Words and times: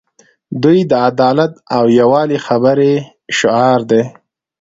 دوی 0.63 0.79
د 0.89 0.93
عدالت 1.07 1.53
او 1.77 1.83
یووالي 1.99 2.37
خبرې 2.47 2.93
شعار 3.37 3.79
دي. 3.91 4.01